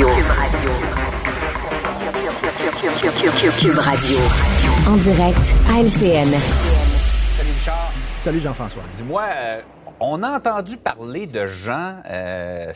Radio. 0.00 0.70
Cube 3.60 3.78
Radio. 3.78 4.18
En 4.88 4.96
direct 4.96 5.54
à 5.68 5.80
LCN. 5.82 6.32
Salut 7.36 7.50
Richard. 7.54 7.92
Salut 8.20 8.40
Jean-François. 8.40 8.82
Dis-moi, 8.90 9.22
euh, 9.30 9.60
on 10.00 10.22
a 10.22 10.30
entendu 10.38 10.78
parler 10.78 11.26
de 11.26 11.46
gens, 11.46 11.96
euh, 12.10 12.70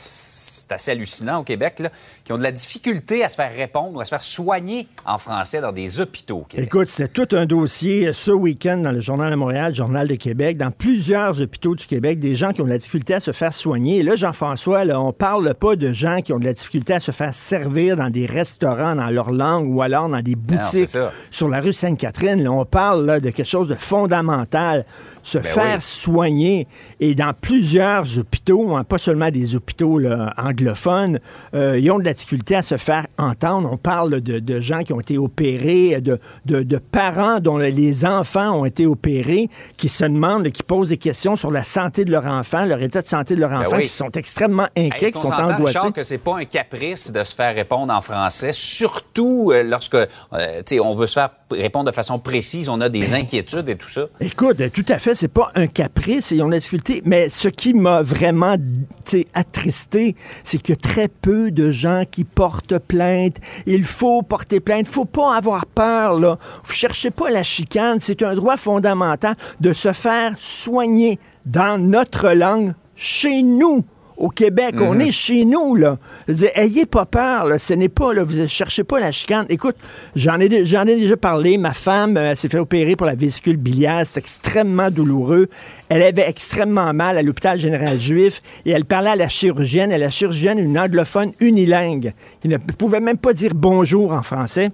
c'est 0.69 0.75
assez 0.75 0.91
hallucinant 0.93 1.41
au 1.41 1.43
Québec, 1.43 1.79
là, 1.81 1.91
qui 2.25 2.33
ont 2.33 2.39
de 2.39 2.43
la 2.43 2.53
difficulté 2.53 3.23
à 3.23 3.29
se 3.29 3.37
faire 3.37 3.53
répondre, 3.55 4.01
à 4.01 4.05
se 4.05 4.11
faire 4.11 4.23
soigner 4.23 4.89
en 5.05 5.19
français 5.19 5.61
dans 5.61 5.73
des 5.73 6.01
hôpitaux 6.01 6.39
au 6.39 6.45
Québec. 6.45 6.67
Écoute, 6.67 6.89
c'était 6.89 7.09
tout 7.09 7.37
un 7.37 7.47
dossier 7.47 8.13
ce 8.13 8.31
week-end 8.31 8.79
dans 8.79 8.93
le 8.93 9.01
Journal 9.01 9.31
de 9.31 9.37
Montréal, 9.37 9.75
Journal 9.75 10.09
de 10.09 10.15
Québec, 10.15 10.57
dans 10.57 10.71
plusieurs 10.71 11.41
hôpitaux 11.41 11.75
du 11.75 11.87
Québec, 11.87 12.19
des 12.19 12.35
gens 12.35 12.53
qui 12.53 12.63
ont 12.63 12.65
de 12.65 12.71
la 12.71 12.79
difficulté 12.79 13.15
à 13.15 13.21
se 13.21 13.33
faire 13.33 13.53
soigner. 13.53 13.99
Et 13.99 14.03
là, 14.03 14.17
Jean-François, 14.17 14.85
là, 14.85 15.01
on 15.01 15.13
parle 15.13 15.55
pas 15.55 15.77
de 15.77 15.93
gens 15.93 16.21
qui 16.23 16.33
ont 16.33 16.39
de 16.39 16.45
la 16.45 16.55
difficulté 16.55 16.95
à 16.95 17.01
se 17.01 17.11
faire 17.11 17.35
servir 17.35 17.97
dans 17.97 18.11
des 18.11 18.27
restaurants 18.27 18.95
dans 18.95 19.11
leur 19.11 19.31
langue 19.31 19.75
ou 19.75 19.83
alors 19.83 20.09
dans 20.09 20.23
des 20.23 20.35
boutiques 20.35 20.97
sur 21.31 21.49
la 21.49 21.61
rue 21.61 21.73
Sainte-Catherine. 21.73 22.43
Là, 22.43 22.51
on 22.53 22.65
parle 22.65 23.05
là, 23.05 23.21
de 23.21 23.31
quelque 23.31 23.49
chose 23.49 23.69
de 23.69 23.75
fondamental, 23.75 24.87
se 25.23 25.39
Ben 25.39 25.45
faire 25.45 25.77
oui. 25.77 25.83
soigner. 25.83 26.69
Et 27.01 27.15
dans 27.15 27.33
plusieurs 27.39 28.19
hôpitaux, 28.19 28.77
hein, 28.77 28.85
pas 28.85 28.99
seulement 28.99 29.29
des 29.29 29.57
hôpitaux 29.57 29.99
là, 29.99 30.33
anglophones, 30.55 31.19
euh, 31.55 31.79
ils 31.79 31.91
ont 31.91 31.99
de 31.99 32.05
la 32.05 32.15
difficulté 32.15 32.55
à 32.57 32.63
se 32.63 32.77
faire 32.77 33.07
entendre. 33.19 33.69
On 33.73 33.77
parle 33.77 34.21
de, 34.21 34.39
de 34.39 34.61
gens 34.61 34.83
qui 34.83 34.93
ont 34.93 35.01
été 35.01 35.19
opérés, 35.19 36.01
de, 36.01 36.19
de- 36.47 36.63
de 36.63 36.79
parents 36.79 37.41
dont 37.41 37.59
les 37.59 38.05
enfants 38.05 38.61
ont 38.61 38.65
été 38.65 38.87
opérés, 38.87 39.49
qui 39.77 39.89
se 39.89 40.05
demandent, 40.05 40.49
qui 40.51 40.63
posent 40.63 40.89
des 40.91 40.97
questions 40.97 41.37
sur 41.37 41.51
la 41.51 41.65
santé 41.65 42.05
de 42.05 42.11
leur 42.11 42.27
enfant, 42.27 42.65
leur 42.65 42.81
état 42.83 43.03
de 43.03 43.07
santé 43.09 43.35
de 43.35 43.41
leur 43.41 43.53
enfant, 43.53 43.71
Ben 43.73 43.77
oui. 43.79 43.83
qui 43.85 43.89
sont 43.89 44.11
extrêmement 44.13 44.69
inquiets, 44.77 45.11
qui 45.13 45.21
sont 45.21 45.33
angoissés. 45.33 45.79
Richard, 45.79 45.93
que 45.93 46.03
c'est 46.03 46.19
pas 46.19 46.37
un 46.39 46.45
caprice 46.45 47.13
de 47.13 47.23
se 47.25 47.35
faire 47.35 47.55
répondre 47.55 47.93
en 47.93 48.01
français, 48.01 48.53
surtout 48.53 49.51
euh, 49.53 49.63
lorsque 49.63 49.95
euh, 49.95 50.07
tu 50.33 50.77
sais, 50.77 50.81
on 50.81 50.95
veut 50.95 51.07
se 51.07 51.15
faire 51.15 51.31
répondre 51.51 51.87
de 51.87 51.95
façon 51.95 52.19
précise, 52.19 52.69
on 52.69 52.81
a 52.81 52.89
des 52.89 53.15
inquiétudes 53.15 53.69
et 53.69 53.77
tout 53.77 53.89
ça. 53.89 54.07
Écoute, 54.21 54.61
euh, 54.61 54.69
tout 54.73 54.85
à 54.89 54.99
fait, 54.99 55.15
c'est 55.15 55.29
pas 55.29 55.51
un 55.55 55.67
caprice 55.67 56.33
et 56.33 56.41
on 56.43 56.51
a 56.51 56.59
difficulté, 56.59 57.03
mais 57.05 57.29
ce 57.29 57.49
qui 57.49 57.75
m'a 57.75 58.03
vraiment 58.03 58.57
tu 58.57 58.63
sais, 59.05 59.27
attristé, 59.35 60.17
c'est 60.43 60.59
qu'il 60.59 60.75
y 60.75 60.79
a 60.79 60.81
très 60.81 61.09
peu 61.09 61.51
de 61.51 61.71
gens 61.71 62.05
qui 62.11 62.25
portent 62.25 62.79
plainte. 62.79 63.37
Il 63.67 63.85
faut 63.85 64.23
porter 64.23 64.61
plainte, 64.61 64.87
faut 64.87 65.05
pas 65.05 65.37
avoir 65.37 65.67
peur 65.67 66.19
là. 66.19 66.39
Vous 66.65 66.73
cherchez 66.73 67.11
pas 67.11 67.31
la 67.31 67.43
chicane, 67.43 67.99
c'est 68.01 68.23
un 68.23 68.35
droit 68.35 68.57
fondamental 68.57 69.37
de 69.61 69.73
se 69.73 69.93
faire 69.93 70.35
soigner 70.39 71.19
dans 71.47 71.79
notre 71.79 72.31
langue 72.31 72.75
chez 72.95 73.43
nous. 73.43 73.85
Au 74.17 74.29
Québec, 74.29 74.77
on 74.81 74.99
est 75.01 75.11
chez 75.11 75.45
nous, 75.45 75.75
là. 75.75 75.99
Je 76.29 76.33
veux 76.33 76.39
dire, 76.39 76.51
ayez 76.55 76.87
pas 76.87 77.05
peur, 77.05 77.47
là. 77.47 77.59
Ce 77.59 77.75
n'est 77.75 77.89
pas, 77.89 78.13
là, 78.15 78.23
vous 78.23 78.37
ne 78.37 78.47
cherchez 78.47 78.85
pas 78.85 79.01
la 79.01 79.11
chicane. 79.11 79.45
Écoute, 79.49 79.77
j'en 80.15 80.39
ai, 80.39 80.45
ai 80.45 80.85
déjà 80.85 81.17
parlé. 81.17 81.59
Ma 81.59 81.75
femme 81.75 82.17
euh, 82.17 82.37
s'est 82.37 82.49
fait 82.49 82.59
opérer 82.59 82.95
pour 82.95 83.07
la 83.07 83.17
vésicule 83.17 83.57
biliaire. 83.57 84.03
C'est 84.05 84.21
extrêmement 84.21 84.91
douloureux. 84.91 85.49
Elle 85.89 86.03
avait 86.03 86.29
extrêmement 86.29 86.95
mal 86.95 87.19
à 87.19 87.23
l'hôpital 87.23 87.59
général 87.59 88.01
juif 88.01 88.41
et 88.65 88.71
elle 88.71 88.85
parlait 88.85 89.11
à 89.11 89.17
la 89.17 89.29
chirurgienne. 89.29 89.91
Et 89.91 89.99
la 89.99 90.11
chirurgienne, 90.11 90.61
une 90.61 90.79
anglophone 90.79 91.33
unilingue, 91.41 92.15
qui 92.41 92.49
ne 92.49 92.57
pouvait 92.59 93.01
même 93.01 93.19
pas 93.19 93.33
dire 93.33 93.53
bonjour 93.55 94.13
en 94.13 94.23
français. 94.23 94.71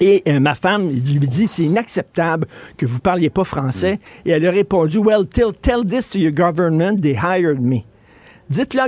Et 0.00 0.22
euh, 0.28 0.40
ma 0.40 0.54
femme 0.54 0.90
lui 0.90 1.26
dit 1.26 1.46
c'est 1.46 1.64
inacceptable 1.64 2.46
que 2.76 2.86
vous 2.86 3.00
parliez 3.00 3.30
pas 3.30 3.44
français. 3.44 3.98
Et 4.24 4.30
elle 4.30 4.46
a 4.46 4.50
répondu 4.50 4.98
Well, 4.98 5.26
tell, 5.26 5.52
tell 5.60 5.84
this 5.84 6.10
to 6.10 6.18
your 6.18 6.32
government, 6.32 7.00
they 7.00 7.16
hired 7.16 7.60
me. 7.60 7.84
Dites-le 8.50 8.80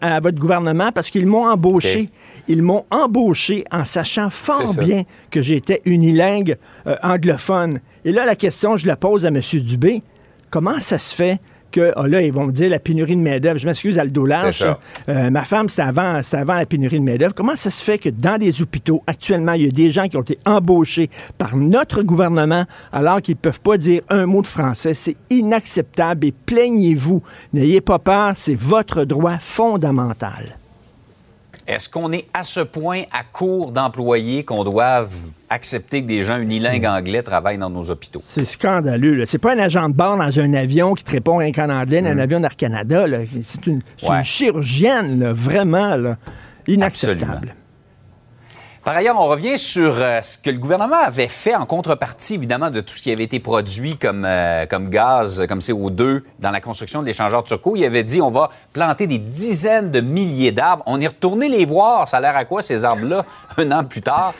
à, 0.00 0.20
votre 0.20 0.38
gouvernement 0.38 0.90
parce 0.92 1.10
qu'ils 1.10 1.26
m'ont 1.26 1.46
embauché. 1.48 2.08
Ils 2.46 2.62
m'ont 2.62 2.84
embauché 2.90 3.64
en 3.72 3.84
sachant 3.84 4.30
fort 4.30 4.74
bien 4.78 5.02
que 5.30 5.42
j'étais 5.42 5.82
unilingue 5.84 6.56
euh, 6.86 6.96
anglophone. 7.02 7.80
Et 8.04 8.12
là, 8.12 8.24
la 8.24 8.36
question, 8.36 8.76
je 8.76 8.86
la 8.86 8.96
pose 8.96 9.26
à 9.26 9.28
M. 9.28 9.40
Dubé. 9.54 10.02
Comment 10.50 10.80
ça 10.80 10.98
se 10.98 11.14
fait 11.14 11.40
que, 11.70 11.92
ah 11.96 12.06
là, 12.06 12.22
ils 12.22 12.32
vont 12.32 12.46
me 12.46 12.52
dire 12.52 12.70
la 12.70 12.78
pénurie 12.78 13.16
de 13.16 13.20
main-d'œuvre. 13.20 13.58
Je 13.58 13.66
m'excuse 13.66 13.98
à 13.98 14.04
le 14.04 14.10
dos 14.10 14.26
large. 14.26 14.58
C'est 14.58 14.64
ça. 14.64 14.78
Euh, 15.08 15.30
ma 15.30 15.44
femme, 15.44 15.68
c'était 15.68 15.82
avant, 15.82 16.20
la 16.54 16.66
pénurie 16.66 16.98
de 16.98 17.04
main-d'œuvre. 17.04 17.34
Comment 17.34 17.56
ça 17.56 17.70
se 17.70 17.82
fait 17.82 17.98
que 17.98 18.08
dans 18.08 18.38
des 18.38 18.62
hôpitaux, 18.62 19.02
actuellement, 19.06 19.52
il 19.52 19.66
y 19.66 19.68
a 19.68 19.70
des 19.70 19.90
gens 19.90 20.08
qui 20.08 20.16
ont 20.16 20.22
été 20.22 20.38
embauchés 20.46 21.10
par 21.36 21.56
notre 21.56 22.02
gouvernement 22.02 22.64
alors 22.92 23.20
qu'ils 23.20 23.34
ne 23.34 23.40
peuvent 23.40 23.60
pas 23.60 23.76
dire 23.76 24.02
un 24.08 24.26
mot 24.26 24.42
de 24.42 24.46
français? 24.46 24.94
C'est 24.94 25.16
inacceptable 25.30 26.26
et 26.26 26.32
plaignez-vous. 26.32 27.22
N'ayez 27.52 27.80
pas 27.80 27.98
peur, 27.98 28.32
c'est 28.36 28.58
votre 28.58 29.04
droit 29.04 29.38
fondamental. 29.38 30.56
Est-ce 31.66 31.88
qu'on 31.88 32.12
est 32.12 32.26
à 32.32 32.44
ce 32.44 32.60
point 32.60 33.02
à 33.12 33.24
court 33.24 33.72
d'employés 33.72 34.42
qu'on 34.42 34.64
doive 34.64 35.12
accepter 35.50 36.02
que 36.02 36.06
des 36.08 36.24
gens 36.24 36.38
unilingues 36.38 36.86
anglais 36.86 37.22
travaillent 37.22 37.58
dans 37.58 37.70
nos 37.70 37.90
hôpitaux? 37.90 38.20
C'est 38.22 38.44
scandaleux. 38.44 39.24
C'est 39.26 39.38
pas 39.38 39.54
un 39.54 39.58
agent 39.58 39.88
de 39.88 39.94
bord 39.94 40.16
dans 40.16 40.40
un 40.40 40.54
avion 40.54 40.94
qui 40.94 41.04
te 41.04 41.10
répond 41.10 41.36
rien 41.38 41.52
qu'en 41.52 41.70
anglais, 41.70 42.02
dans 42.02 42.10
un 42.10 42.18
avion 42.18 42.40
d'Air 42.40 42.56
Canada. 42.56 43.06
C'est 43.42 43.66
une, 43.66 43.80
c'est 43.96 44.08
Ouais. 44.08 44.18
une 44.18 44.24
chirurgienne, 44.24 45.20
là, 45.20 45.32
vraiment 45.32 45.96
là, 45.96 46.16
inacceptable. 46.66 47.22
Absolument. 47.32 47.52
Par 48.88 48.96
ailleurs, 48.96 49.20
on 49.20 49.26
revient 49.26 49.58
sur 49.58 49.96
euh, 49.98 50.22
ce 50.22 50.38
que 50.38 50.48
le 50.48 50.56
gouvernement 50.56 50.96
avait 50.96 51.28
fait 51.28 51.54
en 51.54 51.66
contrepartie, 51.66 52.36
évidemment, 52.36 52.70
de 52.70 52.80
tout 52.80 52.94
ce 52.96 53.02
qui 53.02 53.12
avait 53.12 53.24
été 53.24 53.38
produit 53.38 53.98
comme, 53.98 54.24
euh, 54.24 54.64
comme 54.64 54.88
gaz, 54.88 55.44
comme 55.46 55.58
CO2 55.58 56.22
dans 56.40 56.50
la 56.50 56.62
construction 56.62 57.02
de 57.02 57.06
l'échangeur 57.06 57.44
turco. 57.44 57.76
Il 57.76 57.84
avait 57.84 58.02
dit 58.02 58.22
on 58.22 58.30
va 58.30 58.48
planter 58.72 59.06
des 59.06 59.18
dizaines 59.18 59.90
de 59.90 60.00
milliers 60.00 60.52
d'arbres. 60.52 60.84
On 60.86 60.98
est 61.02 61.06
retourné 61.08 61.50
les 61.50 61.66
voir. 61.66 62.08
Ça 62.08 62.16
a 62.16 62.20
l'air 62.22 62.34
à 62.34 62.46
quoi, 62.46 62.62
ces 62.62 62.86
arbres-là, 62.86 63.26
un 63.58 63.70
an 63.72 63.84
plus 63.84 64.00
tard? 64.00 64.32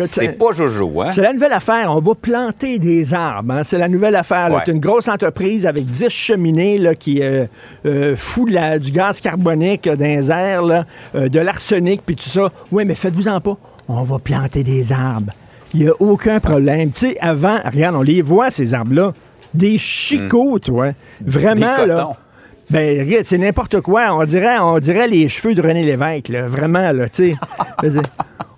C'est 0.00 0.32
pas 0.32 0.52
Jojo, 0.52 1.00
hein? 1.00 1.10
C'est 1.10 1.22
la 1.22 1.32
nouvelle 1.32 1.54
affaire. 1.54 1.90
On 1.90 2.00
va 2.00 2.14
planter 2.14 2.78
des 2.78 3.14
arbres. 3.14 3.54
hein. 3.54 3.64
C'est 3.64 3.78
la 3.78 3.88
nouvelle 3.88 4.16
affaire. 4.16 4.52
Ouais. 4.52 4.60
C'est 4.66 4.72
une 4.72 4.80
grosse 4.80 5.08
entreprise 5.08 5.64
avec 5.64 5.86
10 5.86 6.10
cheminées 6.10 6.76
là, 6.76 6.94
qui 6.94 7.22
euh, 7.22 7.46
euh, 7.86 8.16
fout 8.16 8.50
la- 8.50 8.78
du 8.78 8.92
gaz 8.92 9.18
carbonique 9.22 9.88
dans 9.88 9.98
les 9.98 10.30
airs, 10.30 10.60
là, 10.60 10.84
euh, 11.14 11.30
de 11.30 11.40
l'arsenic, 11.40 12.02
puis 12.04 12.16
tout 12.16 12.28
ça. 12.28 12.50
Oui, 12.70 12.84
mais 12.84 12.94
faites-vous-en 12.94 13.40
pas. 13.40 13.56
On 13.88 14.02
va 14.02 14.18
planter 14.18 14.62
des 14.62 14.92
arbres. 14.92 15.32
Il 15.74 15.80
n'y 15.80 15.88
a 15.88 15.94
aucun 15.98 16.40
problème. 16.40 16.90
Tu 16.90 17.10
sais, 17.10 17.18
avant, 17.20 17.58
regarde, 17.64 17.96
on 17.96 18.02
les 18.02 18.22
voit, 18.22 18.50
ces 18.50 18.74
arbres-là. 18.74 19.12
Des 19.52 19.78
chicots, 19.78 20.58
toi. 20.58 20.92
Vraiment, 21.24 21.76
Des 21.78 21.86
là. 21.86 22.10
Ben, 22.70 23.00
regarde, 23.00 23.24
c'est 23.24 23.38
n'importe 23.38 23.80
quoi. 23.80 24.14
On 24.14 24.24
dirait, 24.24 24.58
on 24.58 24.78
dirait 24.78 25.08
les 25.08 25.28
cheveux 25.28 25.54
de 25.54 25.62
René 25.62 25.82
Lévesque, 25.82 26.28
là. 26.28 26.48
Vraiment, 26.48 26.92
là, 26.92 27.08
tu 27.08 27.34
sais. 27.34 27.36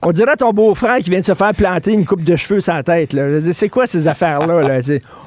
On 0.02 0.12
dirait 0.12 0.36
ton 0.36 0.52
beau-frère 0.52 0.98
qui 0.98 1.10
vient 1.10 1.20
de 1.20 1.24
se 1.24 1.34
faire 1.34 1.52
planter 1.52 1.92
une 1.92 2.04
coupe 2.04 2.22
de 2.22 2.36
cheveux 2.36 2.60
sur 2.60 2.74
la 2.74 2.82
tête. 2.84 3.12
là. 3.12 3.40
C'est 3.52 3.68
quoi 3.68 3.86
ces 3.88 4.06
affaires-là? 4.06 4.62
Là? 4.62 4.80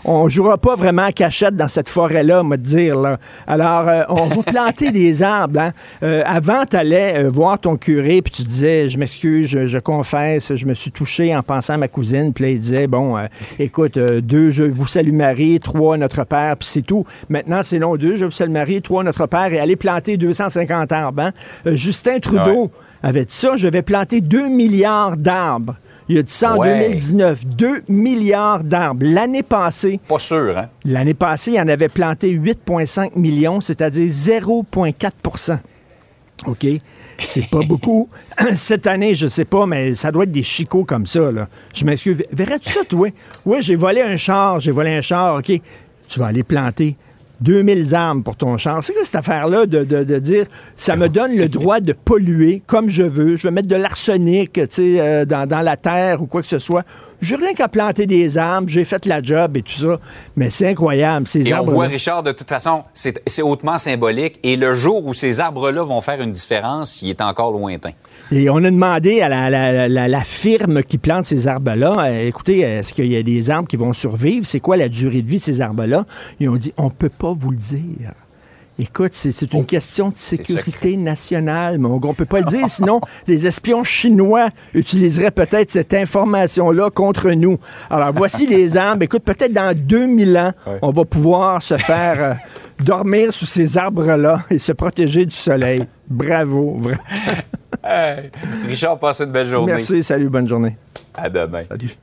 On 0.05 0.29
jouera 0.29 0.57
pas 0.57 0.75
vraiment 0.75 1.01
à 1.03 1.11
cachette 1.11 1.55
dans 1.55 1.67
cette 1.67 1.89
forêt-là, 1.89 2.43
me 2.43 2.55
dire. 2.55 2.97
Là. 2.97 3.17
Alors, 3.45 3.87
euh, 3.89 4.03
on 4.09 4.25
va 4.27 4.43
planter 4.43 4.91
des 4.91 5.21
arbres. 5.21 5.59
Hein? 5.59 5.71
Euh, 6.03 6.23
avant, 6.25 6.63
tu 6.69 6.77
allais 6.77 7.23
voir 7.27 7.59
ton 7.59 7.75
curé, 7.75 8.21
puis 8.21 8.31
tu 8.31 8.43
disais, 8.43 8.87
je 8.87 8.97
m'excuse, 8.97 9.47
je, 9.47 9.65
je 9.65 9.79
confesse, 9.79 10.55
je 10.55 10.65
me 10.65 10.73
suis 10.73 10.91
touché 10.91 11.35
en 11.35 11.43
pensant 11.43 11.73
à 11.73 11.77
ma 11.77 11.87
cousine. 11.89 12.31
Puis 12.31 12.45
là, 12.45 12.49
il 12.51 12.59
disait, 12.59 12.87
bon, 12.87 13.17
euh, 13.17 13.25
écoute, 13.57 13.97
euh, 13.97 14.21
deux, 14.21 14.49
je 14.51 14.63
vous 14.63 14.87
salue 14.87 15.11
Marie, 15.13 15.59
trois, 15.59 15.97
notre 15.97 16.23
Père, 16.23 16.55
puis 16.57 16.69
c'est 16.71 16.83
tout. 16.83 17.05
Maintenant, 17.27 17.61
c'est 17.63 17.79
non, 17.79 17.97
deux, 17.97 18.15
je 18.15 18.23
vous 18.25 18.31
salue 18.31 18.51
Marie, 18.51 18.81
trois, 18.81 19.03
notre 19.03 19.25
Père, 19.27 19.51
et 19.51 19.59
aller 19.59 19.75
planter 19.75 20.15
250 20.15 20.91
arbres. 20.93 21.21
hein. 21.23 21.31
Euh, 21.67 21.75
Justin 21.75 22.19
Trudeau 22.19 22.71
avait 23.01 23.23
dit 23.25 23.33
ça, 23.33 23.55
je 23.55 23.67
vais 23.67 23.81
planter 23.81 24.19
2 24.39 24.47
milliards 24.49 25.17
d'arbres. 25.17 25.75
Il 26.07 26.17
a 26.17 26.23
dit 26.23 26.31
ça 26.33 26.53
en 26.55 26.57
Ouais. 26.57 26.79
2019, 26.79 27.45
2 27.45 27.81
milliards 27.89 28.63
d'arbres. 28.63 29.03
L'année 29.05 29.43
passée, 29.43 29.99
Pas 30.07 30.17
sûr, 30.17 30.57
hein? 30.57 30.69
l'année 30.85 31.13
passée, 31.13 31.51
il 31.51 31.59
en 31.59 31.67
avait 31.67 31.89
planté 31.89 32.31
8,5 32.31 33.11
millions, 33.15 33.61
c'est-à-dire 33.61 34.07
0,4% 34.09 35.59
OK? 36.47 36.65
C'est 37.17 37.49
pas 37.49 37.59
beaucoup. 37.67 38.07
Cette 38.55 38.87
année, 38.87 39.13
je 39.13 39.27
sais 39.27 39.43
pas, 39.45 39.65
mais 39.65 39.93
ça 39.93 40.09
doit 40.11 40.23
être 40.23 40.31
des 40.31 40.41
chicots 40.43 40.85
comme 40.85 41.05
ça, 41.05 41.31
là. 41.31 41.47
Je 41.75 41.83
m'excuse. 41.83 42.23
Verrais-tu 42.31 42.69
ça, 42.69 42.85
toi? 42.87 43.09
Oui, 43.45 43.57
j'ai 43.61 43.75
volé 43.75 44.01
un 44.01 44.15
char, 44.15 44.59
j'ai 44.61 44.71
volé 44.71 44.95
un 44.95 45.01
char, 45.01 45.35
OK? 45.39 45.51
Tu 46.07 46.19
vas 46.19 46.27
aller 46.27 46.43
planter 46.43 46.95
2000 47.41 47.95
arbres 47.95 48.23
pour 48.23 48.35
ton 48.35 48.57
char. 48.57 48.83
C'est 48.83 48.93
quoi 48.93 49.03
cette 49.05 49.15
affaire-là 49.15 49.65
de, 49.65 49.83
de- 49.83 50.03
de 50.03 50.19
dire 50.19 50.45
ça 50.75 50.95
me 50.95 51.07
donne 51.09 51.35
le 51.35 51.47
droit 51.47 51.79
de 51.79 51.93
polluer 51.93 52.61
comme 52.67 52.89
je 52.89 53.03
veux, 53.03 53.35
je 53.35 53.43
vais 53.43 53.51
mettre 53.51 53.67
de 53.67 53.75
l'arsenic 53.75 54.53
tu 54.53 54.61
sais, 54.69 54.99
euh, 54.99 55.25
dans, 55.25 55.47
dans 55.47 55.61
la 55.61 55.77
terre 55.77 56.21
ou 56.21 56.25
quoi 56.25 56.41
que 56.41 56.47
ce 56.47 56.59
soit. 56.59 56.83
J'ai 57.21 57.35
rien 57.35 57.53
qu'à 57.53 57.67
planter 57.67 58.05
des 58.05 58.37
arbres, 58.37 58.69
j'ai 58.69 58.85
fait 58.85 59.05
la 59.05 59.21
job 59.21 59.57
et 59.57 59.61
tout 59.61 59.73
ça. 59.73 59.97
Mais 60.37 60.49
c'est 60.49 60.69
incroyable, 60.69 61.27
ces 61.27 61.45
Et 61.45 61.53
on 61.53 61.57
arbres. 61.57 61.73
voit, 61.73 61.87
Richard, 61.87 62.23
de 62.23 62.31
toute 62.31 62.47
façon, 62.47 62.83
c'est 62.93 63.21
c'est 63.27 63.41
hautement 63.41 63.77
symbolique. 63.77 64.39
Et 64.43 64.55
le 64.55 64.73
jour 64.73 65.05
où 65.05 65.13
ces 65.13 65.41
arbres-là 65.41 65.83
vont 65.83 65.99
faire 65.99 66.21
une 66.21 66.31
différence, 66.31 67.01
il 67.01 67.09
est 67.09 67.21
encore 67.21 67.51
lointain. 67.51 67.89
Et 68.31 68.49
on 68.49 68.57
a 68.57 68.71
demandé 68.71 69.19
à 69.19 69.27
la, 69.27 69.49
la- 69.49 69.89
la- 69.89 70.07
la 70.07 70.21
firme 70.23 70.81
qui 70.81 70.97
plante 70.97 71.25
ces 71.25 71.47
arbres-là, 71.49 71.93
euh, 72.05 72.27
écoutez, 72.27 72.59
est-ce 72.59 72.93
qu'il 72.93 73.07
y 73.11 73.17
a 73.17 73.23
des 73.23 73.49
arbres 73.49 73.67
qui 73.67 73.75
vont 73.75 73.91
survivre? 73.91 74.45
C'est 74.45 74.61
quoi 74.61 74.77
la 74.77 74.87
durée 74.87 75.21
de 75.21 75.27
vie 75.29 75.39
de 75.39 75.43
ces 75.43 75.59
arbres-là? 75.59 76.05
Ils 76.39 76.47
ont 76.47 76.55
dit, 76.55 76.71
on 76.77 76.89
peut 76.89 77.09
pas 77.09 77.28
vous 77.33 77.51
le 77.51 77.57
dire. 77.57 78.13
Écoute, 78.81 79.11
c'est 79.13 79.51
une 79.53 79.65
question 79.65 80.07
de 80.07 80.15
sécurité 80.15 80.95
nationale, 80.95 81.77
mon 81.79 81.97
gars. 81.97 82.07
On 82.09 82.13
peut 82.13 82.23
pas 82.23 82.39
le 82.39 82.45
dire, 82.45 82.69
sinon 82.69 83.01
les 83.27 83.45
espions 83.45 83.83
chinois 83.83 84.47
utiliseraient 84.73 85.31
peut-être 85.31 85.69
cette 85.69 85.93
information-là 85.93 86.89
contre 86.89 87.29
nous. 87.31 87.57
Alors, 87.89 88.13
voici 88.13 88.47
les 88.47 88.77
arbres. 88.87 89.03
Écoute, 89.03 89.23
peut-être 89.23 89.51
dans 89.51 89.77
2000 89.77 90.37
ans, 90.37 90.53
on 90.81 90.91
va 90.91 91.03
pouvoir 91.03 91.61
se 91.61 91.75
faire 91.75 92.23
euh, 92.23 92.33
dormir 92.81 93.33
sous 93.33 93.45
ces 93.45 93.77
arbres-là 93.77 94.43
et 94.49 94.59
se 94.59 94.71
protéger 94.71 95.25
du 95.25 95.35
soleil. 95.35 95.83
Bravo. 96.09 96.79
bra- 96.79 96.95
Richard, 98.65 98.97
passe 98.97 99.19
une 99.19 99.31
belle 99.31 99.47
journée. 99.47 99.73
Merci, 99.73 100.01
salut, 100.03 100.29
bonne 100.29 100.47
journée. 100.47 100.77
À 101.15 101.29
demain. 101.29 101.63
Salut. 101.67 101.97